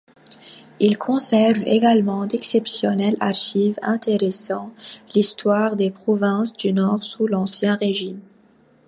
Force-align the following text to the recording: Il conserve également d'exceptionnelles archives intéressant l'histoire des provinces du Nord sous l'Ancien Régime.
Il 0.79 0.97
conserve 0.97 1.61
également 1.63 2.25
d'exceptionnelles 2.25 3.15
archives 3.19 3.77
intéressant 3.83 4.73
l'histoire 5.13 5.75
des 5.75 5.91
provinces 5.91 6.53
du 6.53 6.73
Nord 6.73 7.03
sous 7.03 7.27
l'Ancien 7.27 7.75
Régime. 7.75 8.19